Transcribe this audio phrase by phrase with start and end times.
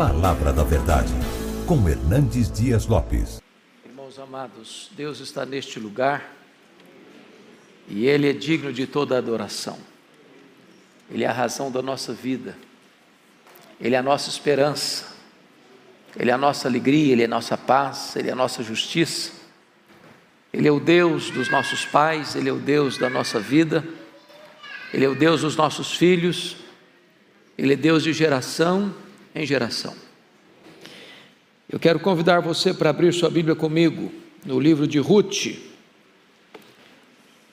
[0.00, 1.12] Palavra da Verdade,
[1.66, 3.38] com Hernandes Dias Lopes.
[3.84, 6.34] Irmãos amados, Deus está neste lugar
[7.86, 9.76] e Ele é digno de toda adoração.
[11.10, 12.56] Ele é a razão da nossa vida,
[13.78, 15.04] Ele é a nossa esperança,
[16.18, 19.32] Ele é a nossa alegria, Ele é a nossa paz, Ele é a nossa justiça.
[20.50, 23.86] Ele é o Deus dos nossos pais, Ele é o Deus da nossa vida,
[24.94, 26.56] Ele é o Deus dos nossos filhos,
[27.58, 28.94] Ele é Deus de geração
[29.34, 29.94] em geração.
[31.68, 34.12] Eu quero convidar você para abrir sua Bíblia comigo
[34.44, 35.56] no livro de Ruth.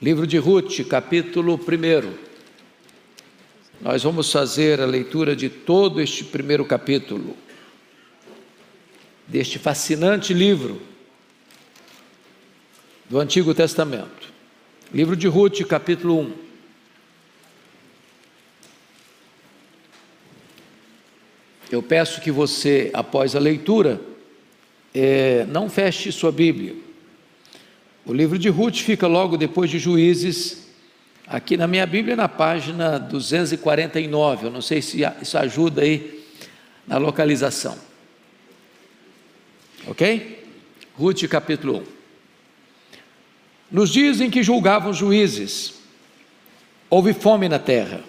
[0.02, 2.14] Livro de Ruth, capítulo 1.
[3.80, 7.38] Nós vamos fazer a leitura de todo este primeiro capítulo,
[9.28, 10.82] deste fascinante livro
[13.10, 14.34] do Antigo Testamento.
[14.92, 16.47] Livro de Ruth, capítulo 1.
[21.70, 24.00] Eu peço que você, após a leitura,
[24.94, 26.76] é, não feche sua Bíblia.
[28.06, 30.70] O livro de Ruth fica logo depois de Juízes,
[31.28, 34.46] aqui na minha Bíblia, na página 249.
[34.46, 36.24] Eu não sei se isso ajuda aí
[36.88, 37.78] na localização.
[39.88, 40.46] Ok?
[40.98, 41.84] Ruth, capítulo 1.
[43.70, 45.74] Nos dias em que julgavam juízes,
[46.90, 48.02] houve fome na terra.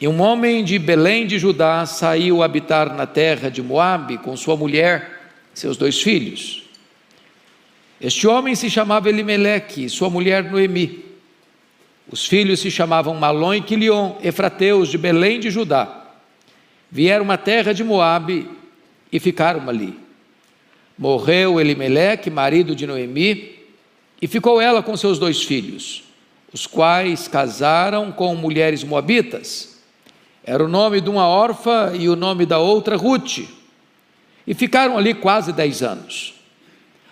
[0.00, 4.56] E um homem de Belém de Judá saiu habitar na terra de Moabe com sua
[4.56, 6.62] mulher, seus dois filhos.
[8.00, 11.04] Este homem se chamava Elimeleque e sua mulher Noemi.
[12.08, 16.06] Os filhos se chamavam Malom e Quilion, efrateus de Belém de Judá.
[16.88, 18.48] Vieram à terra de Moabe
[19.12, 19.98] e ficaram ali.
[20.96, 23.56] Morreu Elimeleque, marido de Noemi,
[24.22, 26.04] e ficou ela com seus dois filhos,
[26.52, 29.77] os quais casaram com mulheres moabitas.
[30.48, 33.40] Era o nome de uma órfã e o nome da outra Ruth.
[34.46, 36.32] E ficaram ali quase dez anos.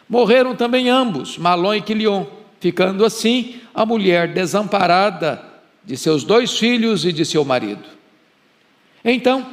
[0.08, 2.24] Morreram também ambos, Malom e Quilion,
[2.58, 5.44] ficando assim a mulher desamparada
[5.84, 7.84] de seus dois filhos e de seu marido.
[9.04, 9.46] Então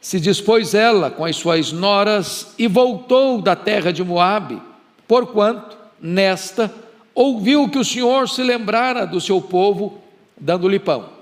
[0.00, 4.60] se dispôs ela com as suas noras e voltou da terra de Moabe,
[5.06, 6.74] porquanto nesta
[7.14, 10.02] ouviu que o Senhor se lembrara do seu povo,
[10.36, 11.21] dando-lhe pão.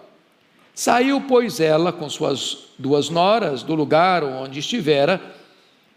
[0.80, 5.20] Saiu, pois, ela com suas duas noras do lugar onde estivera,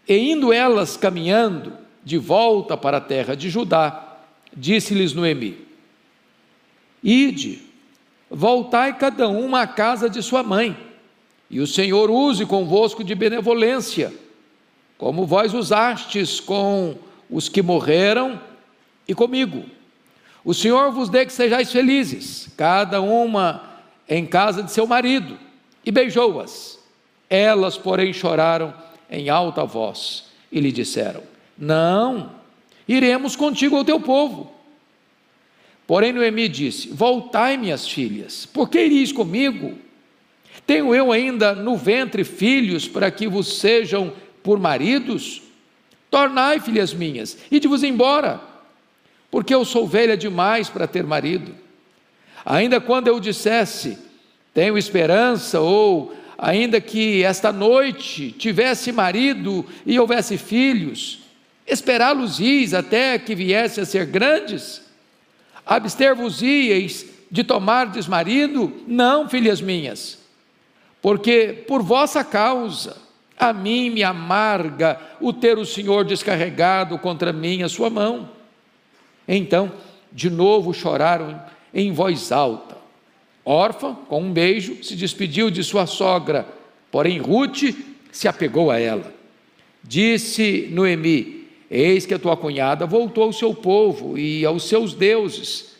[0.06, 1.72] e indo elas caminhando
[2.04, 4.18] de volta para a terra de Judá,
[4.54, 5.56] disse-lhes Noemi:
[7.02, 7.62] Ide,
[8.30, 10.76] voltai cada uma à casa de sua mãe,
[11.48, 14.12] e o Senhor use convosco de benevolência,
[14.98, 16.94] como vós usastes com
[17.30, 18.38] os que morreram
[19.08, 19.64] e comigo.
[20.44, 23.72] O Senhor vos dê que sejais felizes, cada uma
[24.08, 25.38] em casa de seu marido
[25.84, 26.78] e beijou-as.
[27.28, 28.74] Elas, porém, choraram
[29.10, 31.22] em alta voz e lhe disseram:
[31.58, 32.32] Não,
[32.86, 34.52] iremos contigo ao teu povo.
[35.86, 39.78] Porém, Noemi disse: Voltai, minhas filhas, por que iris comigo?
[40.66, 45.42] Tenho eu ainda no ventre filhos para que vos sejam por maridos?
[46.10, 48.40] Tornai, filhas minhas, e de vos embora,
[49.30, 51.54] porque eu sou velha demais para ter marido.
[52.44, 53.98] Ainda quando eu dissesse,
[54.52, 61.20] tenho esperança, ou ainda que esta noite tivesse marido e houvesse filhos,
[61.66, 64.82] esperá-los-ieis até que viesse a ser grandes?
[65.64, 68.82] Abster-vos-ieis de tomar desmarido?
[68.86, 70.18] Não, filhas minhas,
[71.00, 73.02] porque por vossa causa
[73.38, 78.30] a mim me amarga o ter o Senhor descarregado contra mim a sua mão.
[79.26, 79.72] Então,
[80.12, 81.42] de novo choraram
[81.74, 82.76] em voz alta.
[83.44, 86.46] Órfã, com um beijo, se despediu de sua sogra,
[86.90, 87.74] porém Ruth
[88.10, 89.12] se apegou a ela.
[89.82, 95.74] Disse Noemi: Eis que a tua cunhada voltou ao seu povo e aos seus deuses.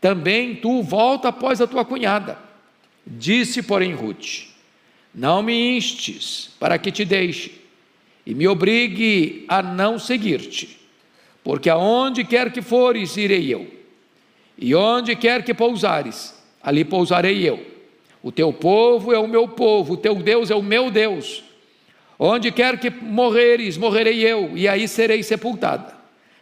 [0.00, 2.38] Também tu volta após a tua cunhada.
[3.06, 4.46] Disse, porém, Ruth:
[5.14, 7.60] Não me instes para que te deixe
[8.24, 10.78] e me obrigue a não seguir-te,
[11.44, 13.79] porque aonde quer que fores, irei eu
[14.60, 17.66] e onde quer que pousares, ali pousarei eu.
[18.22, 21.42] O teu povo é o meu povo, o teu Deus é o meu Deus.
[22.18, 25.94] Onde quer que morreres, morrerei eu, e aí serei sepultada.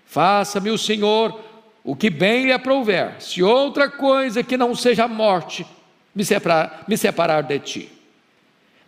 [0.05, 1.41] Faça-me o Senhor
[1.85, 5.65] o que bem lhe aprouver, se outra coisa que não seja a morte
[6.13, 7.89] me separar, me separar de ti.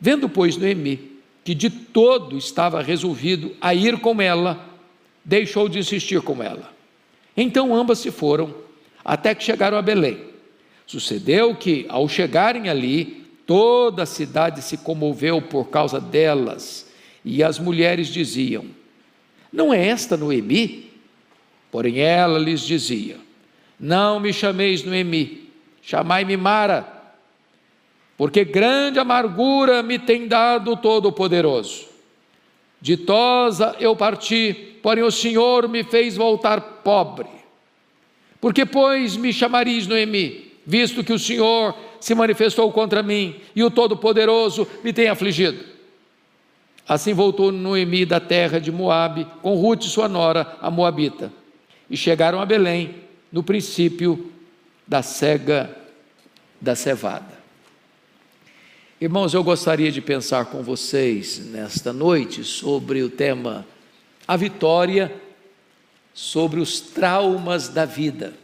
[0.00, 1.12] Vendo, pois, Noemi,
[1.44, 4.66] que de todo estava resolvido a ir com ela,
[5.24, 6.72] deixou de insistir com ela.
[7.36, 8.52] Então ambas se foram
[9.04, 10.18] até que chegaram a Belém.
[10.86, 16.88] Sucedeu que, ao chegarem ali, toda a cidade se comoveu por causa delas,
[17.24, 18.64] E as mulheres diziam:
[19.52, 20.90] Não é esta Noemi?
[21.70, 23.18] Porém ela lhes dizia:
[23.78, 25.48] Não me chameis Noemi,
[25.82, 26.86] chamai-me Mara,
[28.16, 31.88] porque grande amargura me tem dado o Todo-Poderoso.
[32.80, 37.39] Ditosa eu parti, porém o Senhor me fez voltar pobre.
[38.40, 43.70] Porque, pois, me chamareis Noemi, visto que o Senhor se manifestou contra mim e o
[43.70, 45.62] Todo-Poderoso me tem afligido?
[46.88, 51.32] Assim voltou Noemi da terra de Moabe, com Ruth, sua nora, a Moabita,
[51.88, 52.96] e chegaram a Belém,
[53.30, 54.32] no princípio
[54.88, 55.70] da cega
[56.60, 57.38] da cevada.
[59.00, 63.64] Irmãos, eu gostaria de pensar com vocês nesta noite sobre o tema
[64.26, 65.12] a vitória
[66.14, 68.34] sobre os traumas da vida.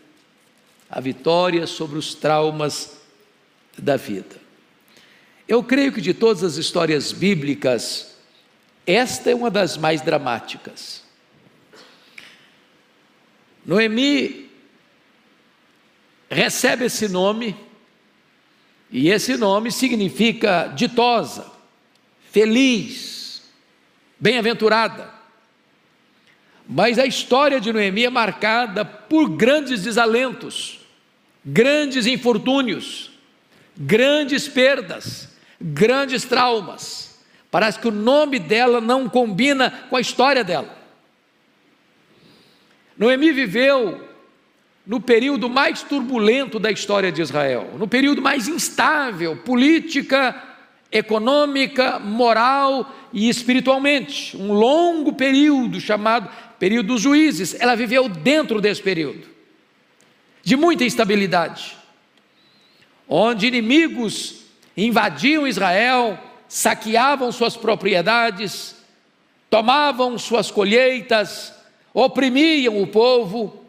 [0.88, 2.96] A vitória sobre os traumas
[3.76, 4.36] da vida.
[5.48, 8.16] Eu creio que de todas as histórias bíblicas,
[8.86, 11.02] esta é uma das mais dramáticas.
[13.64, 14.50] Noemi
[16.30, 17.56] recebe esse nome
[18.90, 21.50] e esse nome significa ditosa,
[22.30, 23.42] feliz,
[24.18, 25.15] bem-aventurada.
[26.68, 30.80] Mas a história de Noemi é marcada por grandes desalentos,
[31.44, 33.10] grandes infortúnios,
[33.76, 35.28] grandes perdas,
[35.60, 37.20] grandes traumas.
[37.50, 40.76] Parece que o nome dela não combina com a história dela.
[42.98, 44.00] Noemi viveu
[44.86, 50.42] no período mais turbulento da história de Israel, no período mais instável, política,
[50.90, 54.36] econômica, moral e espiritualmente.
[54.36, 57.54] Um longo período chamado período dos juízes.
[57.58, 59.26] Ela viveu dentro desse período,
[60.42, 61.76] de muita instabilidade,
[63.08, 64.44] onde inimigos
[64.76, 66.18] invadiam Israel,
[66.48, 68.76] saqueavam suas propriedades,
[69.50, 71.52] tomavam suas colheitas,
[71.92, 73.65] oprimiam o povo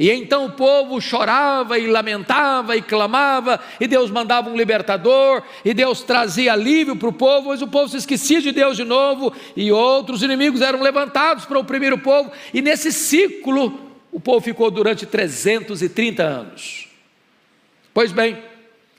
[0.00, 5.74] e então o povo chorava e lamentava e clamava, e Deus mandava um libertador, e
[5.74, 9.30] Deus trazia alívio para o povo, mas o povo se esquecia de Deus de novo,
[9.54, 13.78] e outros inimigos eram levantados para oprimir o povo, e nesse ciclo
[14.10, 16.88] o povo ficou durante 330 anos.
[17.92, 18.38] Pois bem,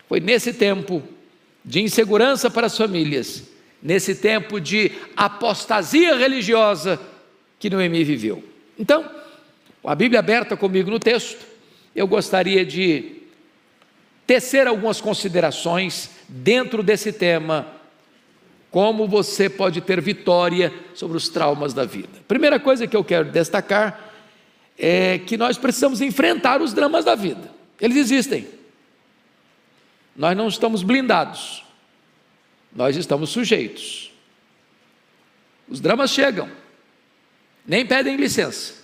[0.07, 1.01] foi nesse tempo
[1.65, 3.49] de insegurança para as famílias,
[3.81, 6.99] nesse tempo de apostasia religiosa
[7.57, 8.43] que Noemi viveu.
[8.77, 9.20] Então,
[9.83, 11.45] a Bíblia aberta comigo no texto,
[11.95, 13.21] eu gostaria de
[14.27, 17.67] tecer algumas considerações dentro desse tema,
[18.69, 22.19] como você pode ter vitória sobre os traumas da vida.
[22.27, 24.11] Primeira coisa que eu quero destacar
[24.77, 27.51] é que nós precisamos enfrentar os dramas da vida.
[27.79, 28.47] Eles existem.
[30.15, 31.65] Nós não estamos blindados.
[32.73, 34.13] Nós estamos sujeitos.
[35.67, 36.49] Os dramas chegam.
[37.65, 38.80] Nem pedem licença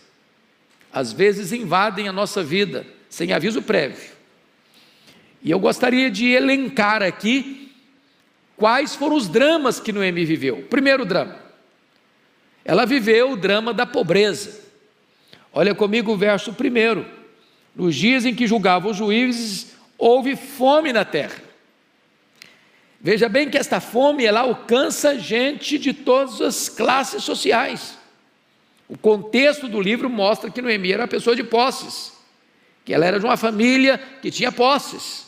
[0.98, 4.12] às vezes invadem a nossa vida sem aviso prévio.
[5.44, 7.72] E eu gostaria de elencar aqui
[8.56, 10.66] quais foram os dramas que Noemi viveu.
[10.70, 11.36] Primeiro drama,
[12.66, 14.60] ela viveu o drama da pobreza.
[15.54, 17.06] Olha comigo o verso primeiro.
[17.76, 21.44] Nos dias em que julgavam os juízes, houve fome na terra.
[23.00, 27.96] Veja bem que esta fome ela alcança gente de todas as classes sociais.
[28.88, 32.14] O contexto do livro mostra que Noemi era uma pessoa de posses,
[32.86, 35.28] que ela era de uma família que tinha posses.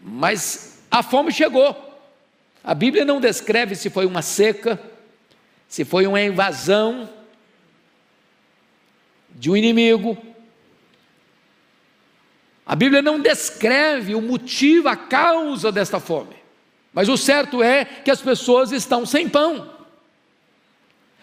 [0.00, 1.84] Mas a fome chegou.
[2.62, 4.80] A Bíblia não descreve se foi uma seca,
[5.68, 7.08] se foi uma invasão
[9.30, 10.16] de um inimigo.
[12.64, 16.36] A Bíblia não descreve o motivo, a causa desta fome.
[16.92, 19.75] Mas o certo é que as pessoas estão sem pão.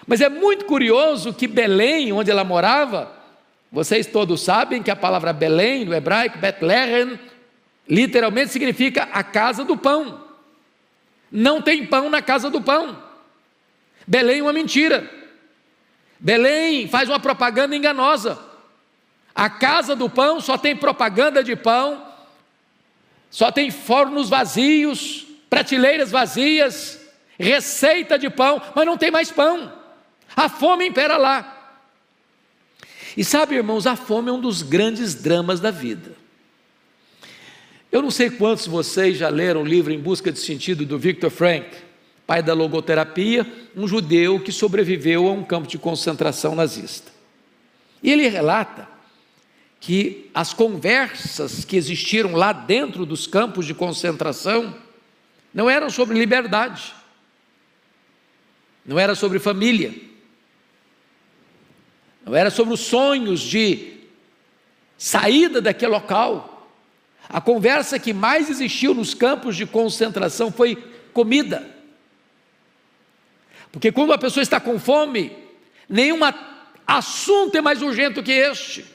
[0.05, 3.11] Mas é muito curioso que Belém, onde ela morava,
[3.71, 7.19] vocês todos sabem que a palavra Belém, no hebraico, Bethlehem,
[7.89, 10.23] literalmente significa a casa do pão.
[11.31, 13.01] Não tem pão na casa do pão.
[14.05, 15.09] Belém é uma mentira.
[16.19, 18.37] Belém faz uma propaganda enganosa.
[19.33, 22.05] A casa do pão só tem propaganda de pão,
[23.31, 26.99] só tem fornos vazios, prateleiras vazias,
[27.39, 29.82] receita de pão, mas não tem mais pão.
[30.35, 31.53] A fome impera lá.
[33.15, 36.15] E sabe, irmãos, a fome é um dos grandes dramas da vida.
[37.91, 40.97] Eu não sei quantos de vocês já leram o livro Em Busca de Sentido do
[40.97, 41.67] Viktor Frank,
[42.25, 47.11] pai da logoterapia, um judeu que sobreviveu a um campo de concentração nazista.
[48.01, 48.87] E ele relata
[49.79, 54.73] que as conversas que existiram lá dentro dos campos de concentração
[55.53, 56.93] não eram sobre liberdade,
[58.83, 59.93] não era sobre família,
[62.25, 63.97] não era sobre os sonhos de
[64.97, 66.69] saída daquele local.
[67.27, 70.75] A conversa que mais existiu nos campos de concentração foi
[71.13, 71.69] comida.
[73.71, 75.35] Porque quando a pessoa está com fome,
[75.89, 76.19] nenhum
[76.85, 78.85] assunto é mais urgente do que este.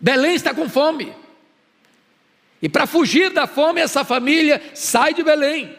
[0.00, 1.14] Belém está com fome.
[2.60, 5.76] E para fugir da fome, essa família sai de Belém.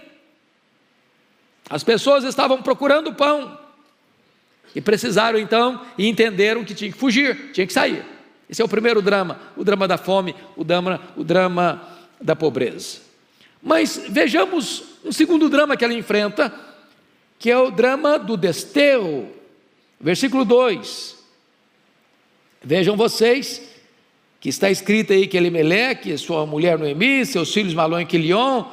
[1.69, 3.64] As pessoas estavam procurando pão.
[4.75, 8.03] E precisaram então e entenderam que tinha que fugir, tinha que sair.
[8.49, 11.81] Esse é o primeiro drama, o drama da fome, o drama, o drama
[12.21, 12.99] da pobreza.
[13.63, 16.53] Mas vejamos um segundo drama que ela enfrenta,
[17.39, 19.29] que é o drama do desterro.
[19.99, 21.15] Versículo 2.
[22.61, 23.61] Vejam vocês
[24.39, 28.65] que está escrito aí que Elimeleque, sua mulher Noemi, seus filhos Malon e Quilion,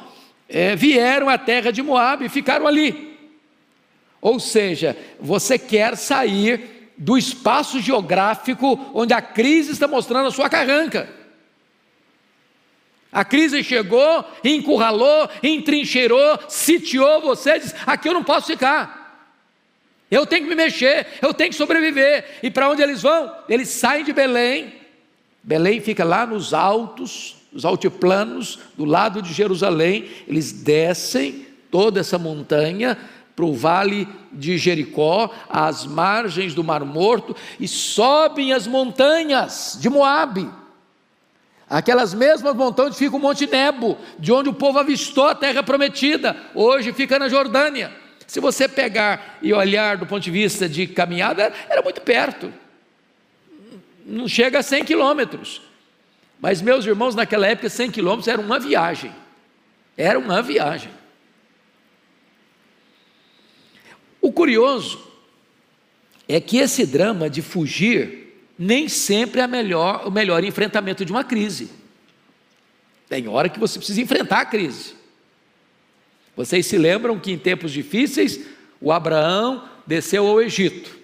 [0.47, 3.12] é, vieram à terra de Moab e ficaram ali.
[4.23, 10.49] Ou seja, você quer sair do espaço geográfico onde a crise está mostrando a sua
[10.49, 11.09] carranca.
[13.11, 19.27] A crise chegou, encurralou, entrincheirou, sitiou você, diz: aqui eu não posso ficar.
[20.09, 22.39] Eu tenho que me mexer, eu tenho que sobreviver.
[22.41, 23.29] E para onde eles vão?
[23.49, 24.73] Eles saem de Belém.
[25.43, 30.07] Belém fica lá nos altos, os altiplanos, do lado de Jerusalém.
[30.25, 32.97] Eles descem toda essa montanha
[33.35, 39.89] para o vale de Jericó, às margens do Mar Morto, e sobem as montanhas de
[39.89, 40.49] Moabe.
[41.69, 45.63] Aquelas mesmas montanhas onde fica o Monte Nebo, de onde o povo avistou a terra
[45.63, 47.91] prometida, hoje fica na Jordânia.
[48.27, 52.53] Se você pegar e olhar do ponto de vista de caminhada, era muito perto,
[54.05, 55.61] não chega a 100 quilômetros.
[56.39, 59.11] Mas, meus irmãos, naquela época, 100 quilômetros era uma viagem,
[59.97, 60.91] era uma viagem.
[64.23, 65.05] O curioso
[66.29, 71.25] é que esse drama de fugir nem sempre é melhor, o melhor enfrentamento de uma
[71.25, 71.69] crise.
[73.09, 74.93] Tem hora que você precisa enfrentar a crise.
[76.37, 78.39] Vocês se lembram que em tempos difíceis
[78.79, 80.97] o Abraão desceu ao Egito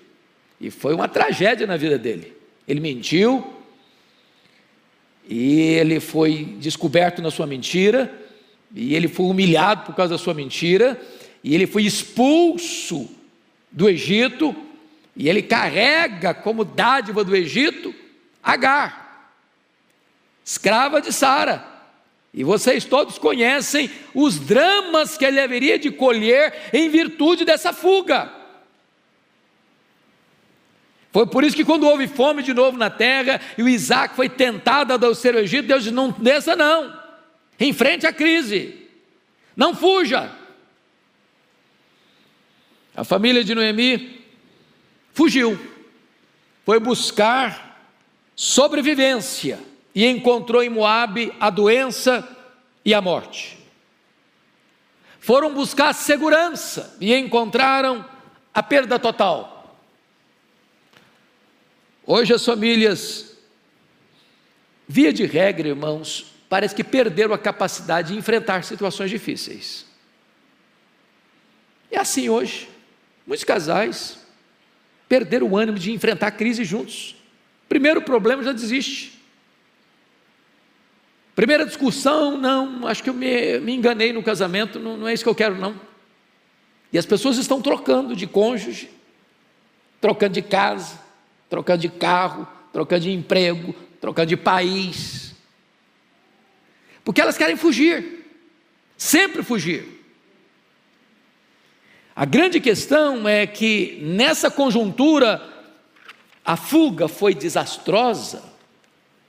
[0.61, 2.33] e foi uma tragédia na vida dele.
[2.65, 3.53] Ele mentiu
[5.27, 8.09] e ele foi descoberto na sua mentira
[8.73, 10.97] e ele foi humilhado por causa da sua mentira
[11.43, 13.09] e ele foi expulso
[13.71, 14.55] do Egito,
[15.15, 17.93] e ele carrega como dádiva do Egito
[18.41, 19.33] Agar,
[20.43, 21.67] escrava de Sara.
[22.33, 28.31] E vocês todos conhecem os dramas que ele haveria de colher em virtude dessa fuga.
[31.11, 34.29] Foi por isso que quando houve fome de novo na terra e o Isaac foi
[34.29, 36.97] tentado a descer o Egito, Deus disse: não desça não,
[37.59, 38.87] enfrente a crise,
[39.55, 40.38] não fuja.
[42.95, 44.25] A família de Noemi
[45.13, 45.59] fugiu,
[46.65, 47.69] foi buscar
[48.35, 49.59] sobrevivência
[49.93, 52.27] e encontrou em Moabe a doença
[52.85, 53.57] e a morte.
[55.19, 58.05] Foram buscar segurança e encontraram
[58.53, 59.77] a perda total.
[62.05, 63.37] Hoje as famílias,
[64.87, 69.85] via de regra, irmãos, parece que perderam a capacidade de enfrentar situações difíceis.
[71.91, 72.69] É assim hoje.
[73.29, 74.17] Muitos casais
[75.07, 77.15] perderam o ânimo de enfrentar a crise juntos.
[77.69, 79.21] Primeiro problema já desiste.
[81.35, 85.23] Primeira discussão, não, acho que eu me, me enganei no casamento, não, não é isso
[85.23, 85.79] que eu quero, não.
[86.91, 88.89] E as pessoas estão trocando de cônjuge,
[90.01, 90.99] trocando de casa,
[91.47, 95.35] trocando de carro, trocando de emprego, trocando de país.
[97.03, 98.25] Porque elas querem fugir,
[98.97, 99.98] sempre fugir.
[102.19, 105.41] A grande questão é que nessa conjuntura
[106.43, 108.43] a fuga foi desastrosa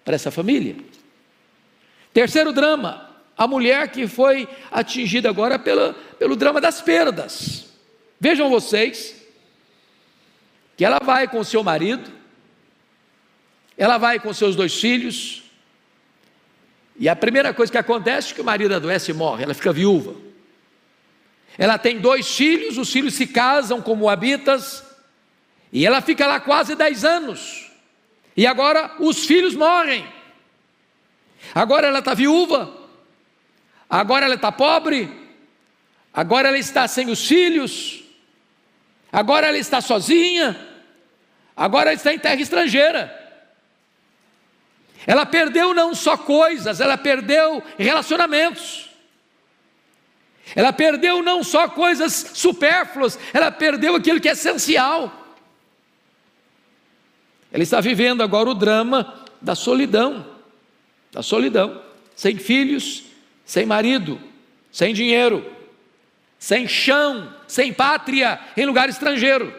[0.04, 0.74] para essa família.
[2.12, 7.66] Terceiro drama, a mulher que foi atingida agora pela, pelo drama das perdas.
[8.18, 9.24] Vejam vocês
[10.76, 12.10] que ela vai com seu marido,
[13.78, 15.44] ela vai com seus dois filhos,
[16.98, 19.72] e a primeira coisa que acontece é que o marido adoece e morre, ela fica
[19.72, 20.29] viúva.
[21.58, 24.84] Ela tem dois filhos, os filhos se casam como habitas,
[25.72, 27.70] e ela fica lá quase dez anos.
[28.36, 30.06] E agora os filhos morrem.
[31.54, 32.72] Agora ela está viúva.
[33.88, 35.10] Agora ela está pobre.
[36.12, 38.02] Agora ela está sem os filhos.
[39.12, 40.58] Agora ela está sozinha.
[41.56, 43.16] Agora ela está em terra estrangeira.
[45.06, 48.89] Ela perdeu não só coisas, ela perdeu relacionamentos.
[50.54, 55.12] Ela perdeu não só coisas supérfluas, ela perdeu aquilo que é essencial.
[57.52, 60.26] Ela está vivendo agora o drama da solidão,
[61.12, 61.82] da solidão,
[62.14, 63.04] sem filhos,
[63.44, 64.20] sem marido,
[64.70, 65.44] sem dinheiro,
[66.38, 69.54] sem chão, sem pátria, em lugar estrangeiro.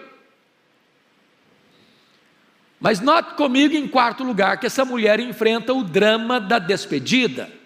[2.79, 7.60] Mas note comigo, em quarto lugar, que essa mulher enfrenta o drama da despedida.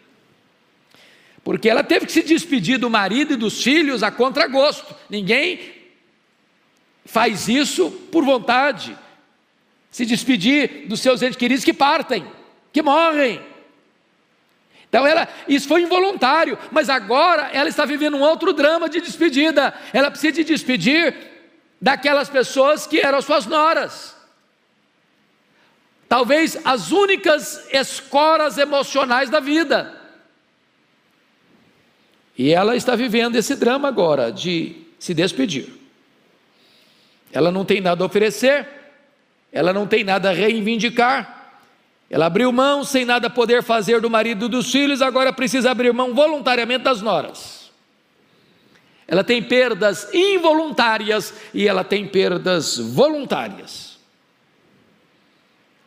[1.46, 4.96] Porque ela teve que se despedir do marido e dos filhos a contragosto.
[5.08, 5.74] Ninguém
[7.06, 8.98] faz isso por vontade.
[9.92, 12.26] Se despedir dos seus entes queridos que partem,
[12.74, 13.40] que morrem.
[14.90, 19.72] Então ela, isso foi involuntário, mas agora ela está vivendo um outro drama de despedida.
[19.94, 21.16] Ela precisa de despedir
[21.80, 24.16] daquelas pessoas que eram suas noras.
[26.10, 29.95] Talvez as únicas escoras emocionais da vida.
[32.38, 35.70] E ela está vivendo esse drama agora de se despedir.
[37.32, 38.68] Ela não tem nada a oferecer,
[39.52, 41.54] ela não tem nada a reivindicar,
[42.10, 45.94] ela abriu mão sem nada poder fazer do marido e dos filhos, agora precisa abrir
[45.94, 47.72] mão voluntariamente das noras.
[49.08, 54.00] Ela tem perdas involuntárias e ela tem perdas voluntárias.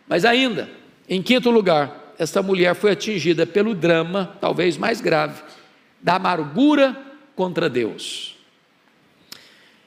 [0.07, 0.71] Mas ainda,
[1.09, 5.43] em quinto lugar, esta mulher foi atingida pelo drama, talvez mais grave,
[6.01, 6.97] da amargura
[7.35, 8.37] contra Deus.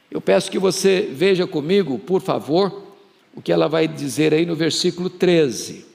[0.10, 2.96] Eu peço que você veja comigo, por favor,
[3.34, 5.86] o que ela vai dizer aí no versículo 13.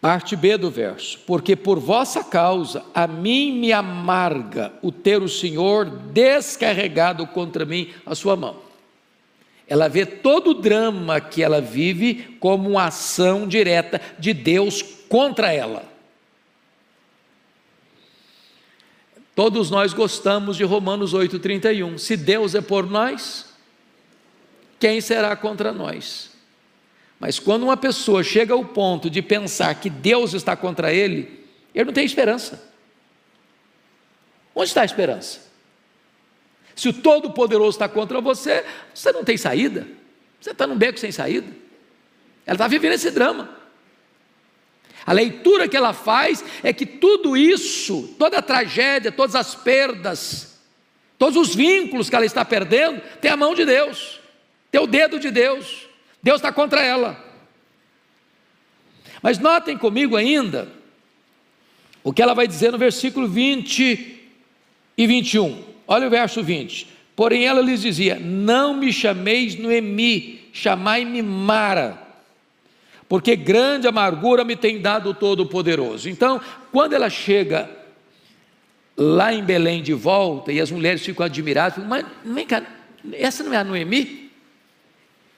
[0.00, 5.28] Parte B do verso: Porque por vossa causa a mim me amarga o ter o
[5.28, 8.56] Senhor descarregado contra mim a sua mão.
[9.66, 15.52] Ela vê todo o drama que ela vive como uma ação direta de Deus contra
[15.52, 15.89] ela.
[19.40, 21.96] Todos nós gostamos de Romanos 8,31.
[21.96, 23.46] Se Deus é por nós,
[24.78, 26.32] quem será contra nós?
[27.18, 31.86] Mas quando uma pessoa chega ao ponto de pensar que Deus está contra ele, ele
[31.86, 32.70] não tem esperança.
[34.54, 35.40] Onde está a esperança?
[36.76, 38.62] Se o Todo-Poderoso está contra você,
[38.94, 39.88] você não tem saída.
[40.38, 41.50] Você está num beco sem saída.
[42.44, 43.48] Ela está vivendo esse drama.
[45.06, 50.60] A leitura que ela faz é que tudo isso, toda a tragédia, todas as perdas,
[51.18, 54.20] todos os vínculos que ela está perdendo, tem a mão de Deus,
[54.70, 55.88] tem o dedo de Deus.
[56.22, 57.22] Deus está contra ela.
[59.22, 60.68] Mas notem comigo ainda
[62.02, 64.20] o que ela vai dizer no versículo 20
[64.96, 65.64] e 21.
[65.86, 66.88] Olha o verso 20.
[67.14, 72.00] Porém ela lhes dizia: Não me chameis Noemi, chamai-me Mara,
[73.10, 76.08] porque grande amargura me tem dado o Todo-Poderoso.
[76.08, 77.68] Então, quando ela chega
[78.96, 82.62] lá em Belém de volta e as mulheres ficam admiradas, ficam, mas vem cá,
[83.14, 84.30] essa não é a Noemi?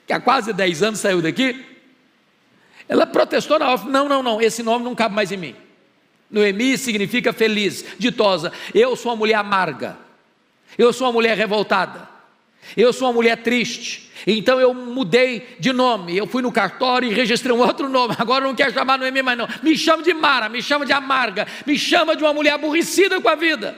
[0.05, 1.65] Que há quase 10 anos saiu daqui?
[2.87, 5.55] Ela protestou na hora, não, não, não, esse nome não cabe mais em mim.
[6.29, 8.53] Noemi significa feliz, ditosa.
[8.71, 9.97] Eu sou uma mulher amarga.
[10.77, 12.07] Eu sou uma mulher revoltada.
[12.77, 14.11] Eu sou uma mulher triste.
[14.25, 16.15] Então eu mudei de nome.
[16.15, 18.15] Eu fui no cartório e registrei um outro nome.
[18.17, 19.47] Agora não quero chamar Noemi mais não.
[19.61, 23.29] Me chama de Mara, me chama de amarga, me chama de uma mulher aborrecida com
[23.29, 23.75] a vida.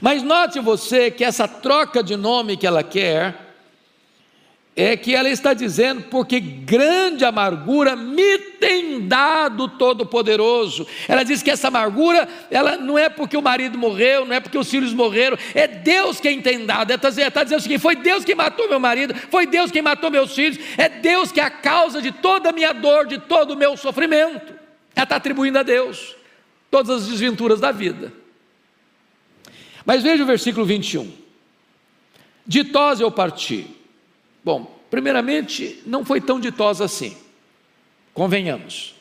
[0.00, 3.41] Mas note você que essa troca de nome que ela quer
[4.74, 10.86] é que ela está dizendo, porque grande amargura me tem dado Todo-Poderoso.
[11.06, 14.56] Ela diz que essa amargura, ela não é porque o marido morreu, não é porque
[14.56, 16.90] os filhos morreram, é Deus quem tem dado.
[16.90, 19.82] Ela está, está dizendo o seguinte: foi Deus quem matou meu marido, foi Deus quem
[19.82, 23.18] matou meus filhos, é Deus que é a causa de toda a minha dor, de
[23.18, 24.54] todo o meu sofrimento.
[24.96, 26.16] Ela está atribuindo a Deus
[26.70, 28.10] todas as desventuras da vida.
[29.84, 31.12] Mas veja o versículo 21.
[32.46, 33.81] Ditosa eu parti
[34.44, 37.16] Bom, primeiramente, não foi tão ditosa assim,
[38.12, 38.94] convenhamos.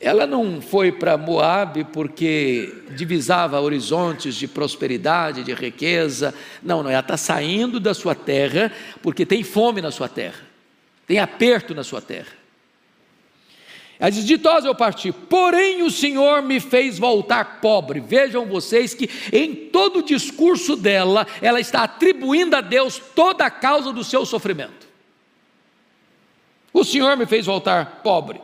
[0.00, 6.34] Ela não foi para Moabe porque divisava horizontes de prosperidade, de riqueza.
[6.62, 8.70] Não, não, ela está saindo da sua terra
[9.02, 10.42] porque tem fome na sua terra,
[11.06, 12.43] tem aperto na sua terra.
[14.04, 18.00] Ela diz: Ditosa eu parti, porém o Senhor me fez voltar pobre.
[18.00, 23.50] Vejam vocês que em todo o discurso dela, ela está atribuindo a Deus toda a
[23.50, 24.86] causa do seu sofrimento.
[26.70, 28.42] O Senhor me fez voltar pobre.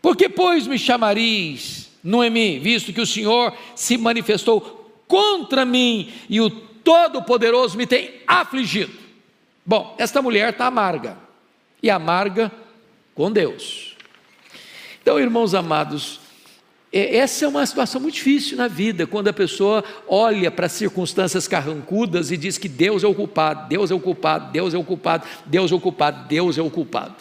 [0.00, 6.48] Porque, pois, me chamareis Noemi, visto que o Senhor se manifestou contra mim e o
[6.48, 8.94] Todo-Poderoso me tem afligido.
[9.66, 11.18] Bom, esta mulher está amarga,
[11.82, 12.50] e amarga
[13.14, 13.96] com Deus.
[15.02, 16.20] Então, irmãos amados,
[16.92, 21.48] é, essa é uma situação muito difícil na vida, quando a pessoa olha para circunstâncias
[21.48, 24.84] carrancudas e diz que Deus é o culpado, Deus é o culpado, Deus é o
[24.84, 27.16] culpado, Deus é o culpado, Deus é o culpado.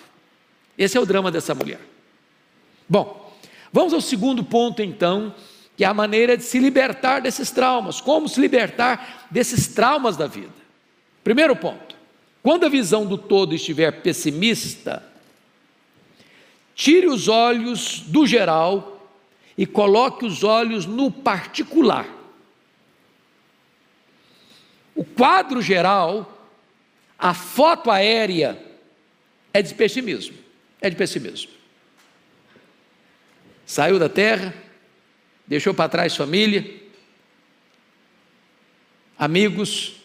[0.78, 1.80] Esse é o drama dessa mulher.
[2.88, 3.36] Bom,
[3.72, 5.34] vamos ao segundo ponto então,
[5.76, 8.00] que é a maneira de se libertar desses traumas.
[8.00, 10.54] Como se libertar desses traumas da vida?
[11.24, 11.96] Primeiro ponto:
[12.44, 15.04] quando a visão do todo estiver pessimista,
[16.76, 19.08] tire os olhos do geral
[19.58, 22.08] e coloque os olhos no particular.
[24.96, 26.48] O quadro geral,
[27.18, 28.62] a foto aérea,
[29.54, 30.38] é de pessimismo.
[30.82, 31.52] É de pessimismo.
[33.66, 34.54] Saiu da terra,
[35.48, 36.82] deixou para trás família,
[39.18, 39.96] amigos,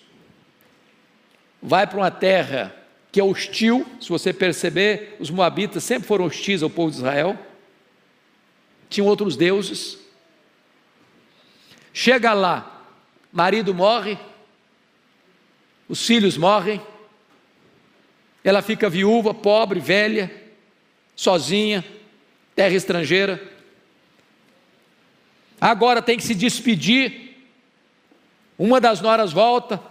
[1.61, 2.77] vai para uma terra
[3.18, 7.37] que é hostil, se você perceber, os moabitas sempre foram hostis ao povo de Israel
[8.88, 9.98] tinham outros deuses.
[11.92, 12.87] Chega lá,
[13.33, 14.16] marido morre,
[15.88, 16.81] os filhos morrem,
[18.44, 20.31] ela fica viúva, pobre, velha,
[21.16, 21.85] sozinha,
[22.54, 23.42] terra estrangeira.
[25.61, 27.37] Agora tem que se despedir.
[28.57, 29.83] Uma das noras volta.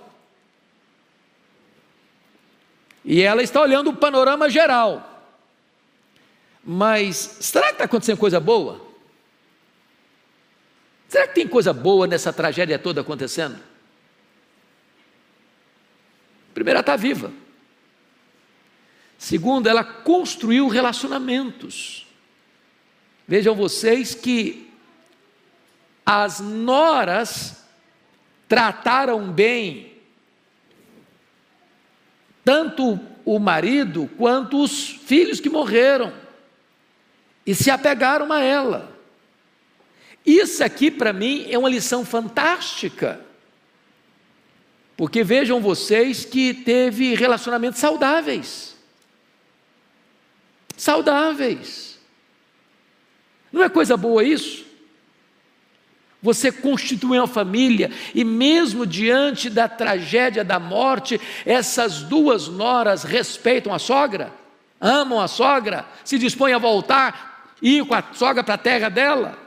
[3.07, 5.23] E ela está olhando o panorama geral.
[6.61, 8.85] Mas será que está acontecendo coisa boa?
[11.07, 13.57] Será que tem coisa boa nessa tragédia toda acontecendo?
[16.53, 17.31] Primeiro, ela está viva.
[19.17, 22.05] Segundo, ela construiu relacionamentos.
[23.25, 24.69] Vejam vocês que
[26.05, 27.63] as noras
[28.49, 29.96] trataram bem
[32.47, 36.13] tanto o marido quanto os filhos que morreram
[37.45, 38.89] e se apegaram a ela.
[40.25, 43.19] Isso aqui para mim é uma lição fantástica.
[44.95, 48.77] Porque vejam vocês que teve relacionamentos saudáveis.
[50.77, 51.99] Saudáveis.
[53.51, 54.65] Não é coisa boa isso?
[56.21, 63.73] Você constitui uma família e, mesmo diante da tragédia da morte, essas duas noras respeitam
[63.73, 64.33] a sogra,
[64.81, 69.37] amam a sogra, se dispõem a voltar, ir com a sogra para a terra dela.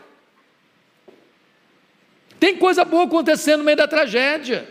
[2.38, 4.66] Tem coisa boa acontecendo no meio da tragédia.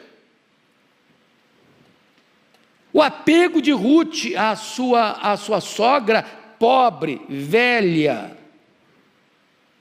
[2.91, 6.23] O apego de Ruth à sua, à sua sogra,
[6.57, 8.35] pobre, velha,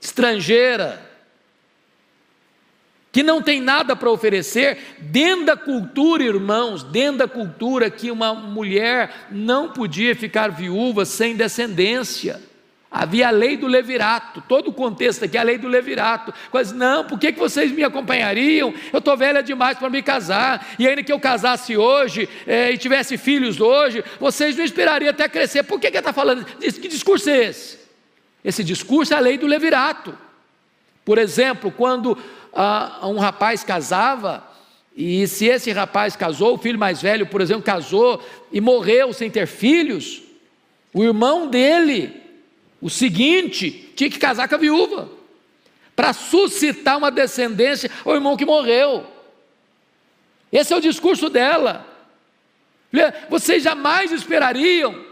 [0.01, 1.08] estrangeira,
[3.11, 8.35] que não tem nada para oferecer, dentro da cultura, irmãos, dentro da cultura que uma
[8.35, 12.41] mulher não podia ficar viúva sem descendência.
[12.91, 16.33] Havia a lei do levirato, todo o contexto aqui é a lei do levirato.
[16.51, 18.73] Mas não, por que, que vocês me acompanhariam?
[18.91, 22.79] Eu estou velha demais para me casar, e ainda que eu casasse hoje é, e
[22.79, 25.65] tivesse filhos hoje, vocês não esperariam até crescer.
[25.65, 26.47] Por que, que está falando?
[26.47, 27.79] Que discurso é esse?
[28.43, 30.17] Esse discurso é a lei do levirato.
[31.05, 32.19] Por exemplo, quando
[32.61, 34.43] ah, um rapaz casava,
[34.97, 39.31] e se esse rapaz casou, o filho mais velho, por exemplo, casou e morreu sem
[39.31, 40.23] ter filhos,
[40.93, 42.21] o irmão dele
[42.81, 45.09] o seguinte, tinha que casar com a viúva,
[45.95, 49.07] para suscitar uma descendência ao irmão que morreu.
[50.51, 51.87] Esse é o discurso dela.
[53.29, 55.05] Vocês jamais esperariam.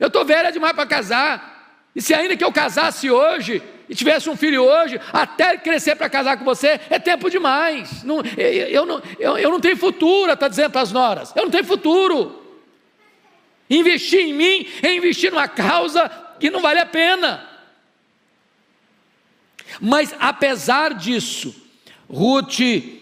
[0.00, 1.82] Eu estou velha demais para casar.
[1.94, 6.08] E se ainda que eu casasse hoje e tivesse um filho hoje, até crescer para
[6.08, 8.02] casar com você, é tempo demais.
[8.02, 11.32] Não, eu, eu, não, eu, eu não tenho futuro, está dizendo para as noras.
[11.36, 12.42] Eu não tenho futuro.
[13.68, 17.48] Investir em mim é investir numa causa que não vale a pena.
[19.80, 21.54] Mas apesar disso,
[22.08, 22.60] Ruth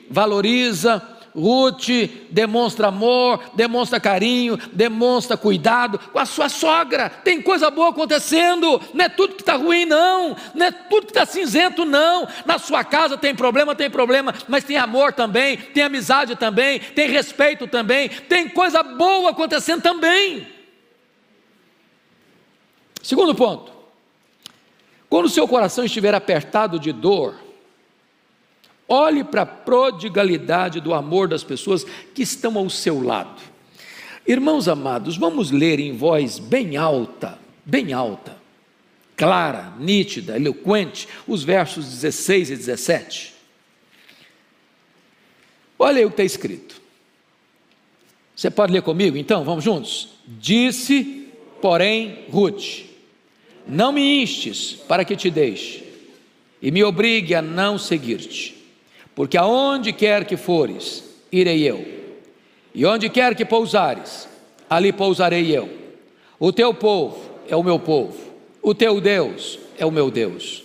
[0.08, 1.02] valoriza,
[1.34, 1.88] Ruth
[2.30, 7.08] demonstra amor, demonstra carinho, demonstra cuidado com a sua sogra.
[7.08, 11.12] Tem coisa boa acontecendo, não é tudo que está ruim, não, não é tudo que
[11.12, 12.28] está cinzento, não.
[12.44, 17.08] Na sua casa tem problema, tem problema, mas tem amor também, tem amizade também, tem
[17.08, 20.46] respeito também, tem coisa boa acontecendo também.
[23.02, 23.72] Segundo ponto,
[25.08, 27.34] quando o seu coração estiver apertado de dor,
[28.92, 33.40] olhe para a prodigalidade do amor das pessoas que estão ao seu lado.
[34.26, 38.36] Irmãos amados, vamos ler em voz bem alta, bem alta,
[39.16, 43.34] clara, nítida, eloquente, os versos 16 e 17.
[45.78, 46.80] Olha aí o que está escrito.
[48.36, 49.42] Você pode ler comigo então?
[49.42, 50.10] Vamos juntos?
[50.26, 51.28] Disse,
[51.60, 52.84] porém, Ruth
[53.66, 55.84] Não me instes para que te deixe,
[56.60, 58.61] e me obrigue a não seguir-te,
[59.14, 61.84] porque aonde quer que fores, irei eu,
[62.74, 64.28] e onde quer que pousares,
[64.68, 65.68] ali pousarei eu.
[66.38, 68.18] O teu povo é o meu povo,
[68.62, 70.64] o teu Deus é o meu Deus.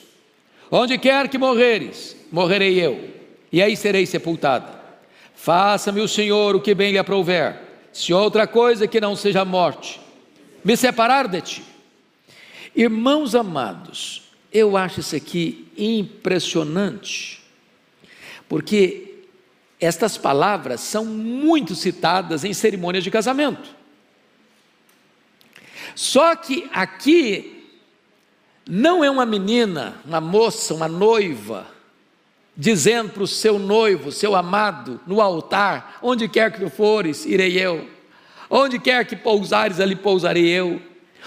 [0.71, 3.09] Onde quer que morreres, morrerei eu,
[3.51, 4.77] e aí serei sepultada.
[5.35, 7.59] Faça-me o Senhor o que bem lhe aprouver,
[7.93, 9.99] se outra coisa que não seja morte,
[10.63, 11.63] me separar de ti.
[12.75, 17.41] Irmãos amados, eu acho isso aqui impressionante,
[18.47, 19.25] porque
[19.79, 23.69] estas palavras são muito citadas em cerimônias de casamento.
[25.95, 27.65] Só que aqui
[28.67, 31.67] não é uma menina, uma moça, uma noiva,
[32.55, 37.57] dizendo para o seu noivo, seu amado, no altar: onde quer que tu fores, irei
[37.57, 37.87] eu,
[38.49, 40.81] onde quer que pousares, ali pousarei eu.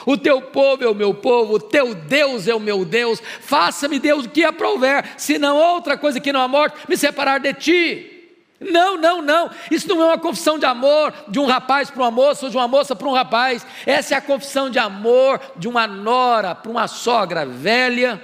[0.06, 3.20] O teu povo é o meu povo, o teu Deus é o meu Deus.
[3.40, 7.38] Faça-me, Deus, o que aprouver, se não outra coisa que não a morte, me separar
[7.38, 8.16] de ti.
[8.60, 9.50] Não, não, não.
[9.70, 12.56] Isso não é uma confissão de amor de um rapaz para uma moça ou de
[12.56, 13.66] uma moça para um rapaz.
[13.86, 18.22] Essa é a confissão de amor de uma nora para uma sogra velha,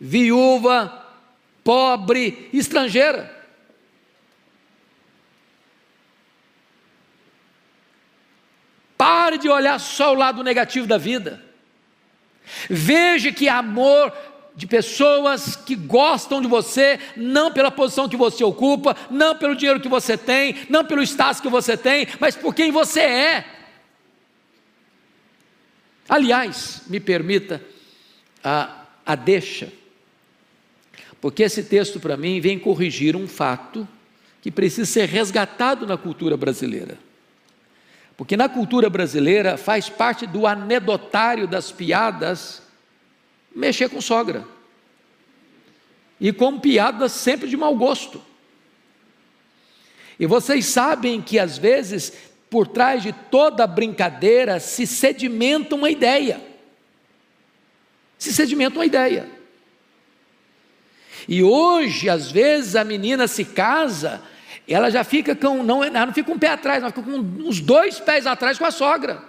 [0.00, 1.04] viúva,
[1.62, 3.37] pobre, estrangeira.
[8.98, 11.40] Pare de olhar só o lado negativo da vida.
[12.68, 14.12] Veja que amor
[14.56, 19.78] de pessoas que gostam de você, não pela posição que você ocupa, não pelo dinheiro
[19.78, 23.44] que você tem, não pelo status que você tem, mas por quem você é.
[26.08, 27.62] Aliás, me permita
[28.42, 29.72] a, a deixa,
[31.20, 33.86] porque esse texto para mim vem corrigir um fato
[34.42, 36.98] que precisa ser resgatado na cultura brasileira.
[38.18, 42.60] Porque na cultura brasileira faz parte do anedotário das piadas
[43.54, 44.44] mexer com sogra.
[46.20, 48.20] E com piadas sempre de mau gosto.
[50.18, 52.12] E vocês sabem que às vezes,
[52.50, 56.40] por trás de toda brincadeira, se sedimenta uma ideia.
[58.18, 59.30] Se sedimenta uma ideia.
[61.28, 64.20] E hoje, às vezes, a menina se casa,
[64.68, 67.48] ela já fica com, não, ela não fica com um pé atrás, ela fica com
[67.48, 69.22] os dois pés atrás com a sogra.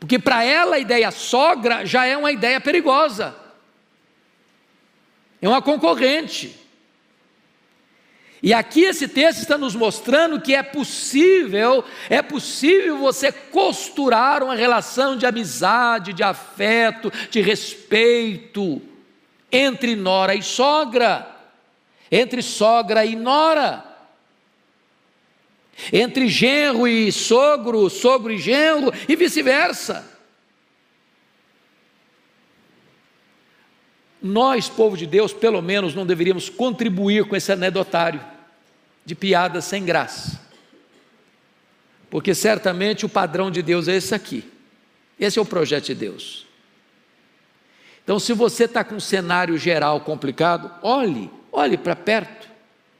[0.00, 3.34] Porque para ela a ideia sogra já é uma ideia perigosa,
[5.40, 6.58] é uma concorrente.
[8.42, 14.54] E aqui esse texto está nos mostrando que é possível, é possível você costurar uma
[14.54, 18.82] relação de amizade, de afeto, de respeito
[19.50, 21.33] entre nora e sogra,
[22.14, 23.94] entre sogra e nora
[25.92, 30.10] entre genro e sogro, sogro e genro, e vice-versa.
[34.22, 38.24] Nós, povo de Deus, pelo menos não deveríamos contribuir com esse anedotário
[39.04, 40.40] de piadas sem graça,
[42.08, 44.50] porque certamente o padrão de Deus é esse aqui,
[45.20, 46.46] esse é o projeto de Deus.
[48.02, 52.48] Então, se você está com um cenário geral complicado, olhe, olhe para perto,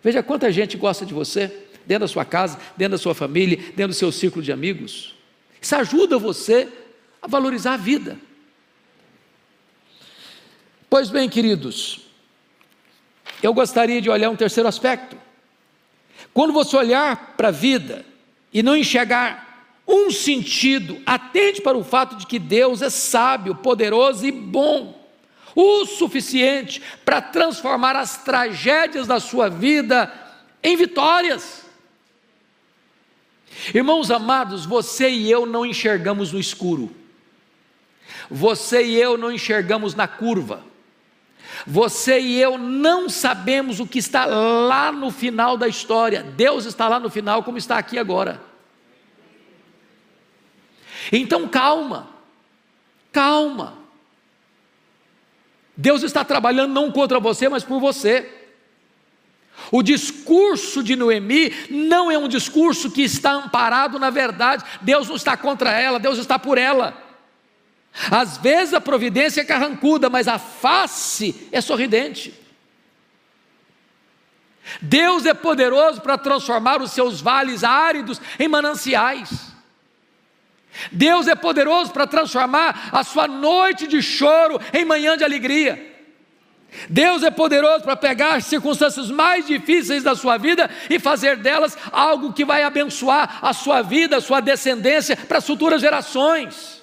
[0.03, 1.49] veja quanta gente gosta de você
[1.85, 5.15] dentro da sua casa, dentro da sua família, dentro do seu círculo de amigos.
[5.61, 6.69] Isso ajuda você
[7.21, 8.17] a valorizar a vida.
[10.89, 12.03] Pois bem, queridos,
[13.43, 15.17] eu gostaria de olhar um terceiro aspecto.
[16.33, 18.07] Quando você olhar para a vida
[18.53, 19.45] e não enxergar
[19.87, 25.04] um sentido, atente para o fato de que Deus é sábio, poderoso e bom,
[25.55, 30.13] o suficiente para transformar as tragédias da sua vida
[30.63, 31.65] em vitórias.
[33.73, 36.95] Irmãos amados, você e eu não enxergamos no escuro,
[38.29, 40.65] você e eu não enxergamos na curva,
[41.65, 46.89] você e eu não sabemos o que está lá no final da história, Deus está
[46.89, 48.41] lá no final, como está aqui agora.
[51.13, 52.09] Então calma,
[53.13, 53.84] calma.
[55.77, 58.31] Deus está trabalhando não contra você, mas por você.
[59.71, 65.17] O discurso de Noemi não é um discurso que está amparado na verdade, Deus não
[65.17, 67.03] está contra ela, Deus está por ela.
[68.11, 72.35] Às vezes a providência é carrancuda, mas a face é sorridente.
[74.81, 79.54] Deus é poderoso para transformar os seus vales áridos em mananciais.
[80.91, 85.95] Deus é poderoso para transformar a sua noite de choro em manhã de alegria.
[86.89, 91.79] Deus é poderoso para pegar as circunstâncias mais difíceis da sua vida e fazer delas
[91.93, 96.83] algo que vai abençoar a sua vida, a sua descendência para as futuras gerações.